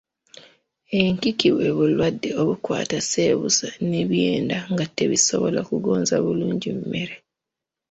[0.99, 7.15] Enkiki bwe bulwadde obukwata ssebusa n’ebyenda nga tebisobola kugonza bulungi mmere.